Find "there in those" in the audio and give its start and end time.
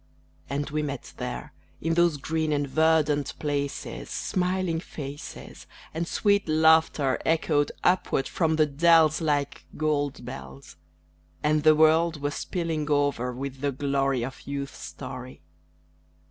1.17-2.17